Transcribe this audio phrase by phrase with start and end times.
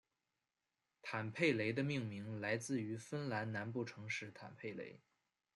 [1.03, 4.99] 坦佩雷的命名来自于芬兰南部城市坦佩雷。